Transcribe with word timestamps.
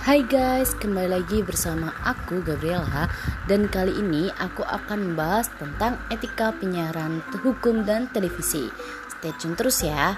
Hai 0.00 0.24
guys, 0.24 0.72
kembali 0.80 1.12
lagi 1.12 1.44
bersama 1.44 1.92
aku 2.08 2.40
Gabriela 2.40 3.04
dan 3.44 3.68
kali 3.68 4.00
ini 4.00 4.32
aku 4.32 4.64
akan 4.64 5.12
membahas 5.12 5.52
tentang 5.60 6.00
etika 6.08 6.56
penyiaran 6.56 7.20
hukum 7.44 7.84
dan 7.84 8.08
televisi. 8.08 8.72
Stay 9.12 9.28
tune 9.36 9.52
terus 9.60 9.84
ya. 9.84 10.16